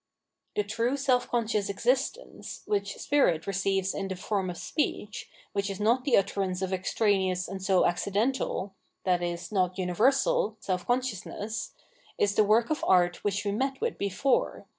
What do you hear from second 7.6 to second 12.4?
so accidental, i.e. not universal, self consciousness, is